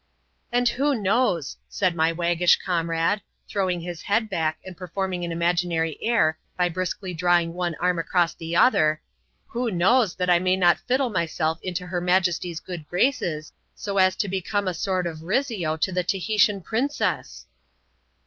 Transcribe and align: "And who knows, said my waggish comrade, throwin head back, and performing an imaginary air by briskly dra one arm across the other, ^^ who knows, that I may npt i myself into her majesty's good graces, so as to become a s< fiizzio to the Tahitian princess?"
"And 0.51 0.67
who 0.67 0.95
knows, 0.99 1.57
said 1.69 1.95
my 1.95 2.11
waggish 2.11 2.57
comrade, 2.57 3.21
throwin 3.47 3.81
head 4.03 4.31
back, 4.31 4.57
and 4.65 4.75
performing 4.75 5.23
an 5.23 5.31
imaginary 5.31 5.95
air 6.01 6.39
by 6.57 6.69
briskly 6.69 7.13
dra 7.13 7.45
one 7.45 7.75
arm 7.79 7.99
across 7.99 8.33
the 8.33 8.55
other, 8.55 8.99
^^ 9.05 9.43
who 9.51 9.69
knows, 9.69 10.15
that 10.15 10.27
I 10.27 10.39
may 10.39 10.57
npt 10.57 11.03
i 11.05 11.07
myself 11.09 11.59
into 11.61 11.85
her 11.85 12.01
majesty's 12.01 12.59
good 12.59 12.87
graces, 12.89 13.53
so 13.75 13.99
as 13.99 14.15
to 14.15 14.27
become 14.27 14.65
a 14.67 14.71
s< 14.71 14.83
fiizzio 14.83 15.79
to 15.79 15.91
the 15.91 16.03
Tahitian 16.03 16.61
princess?" 16.61 17.45